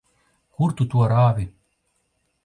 Kur 0.59 0.71
tu 0.79 0.87
to 0.95 1.03
rāvi? 1.11 1.45